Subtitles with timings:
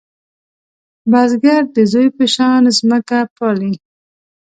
[1.11, 3.73] بزګر د زوی په شان ځمکه پالې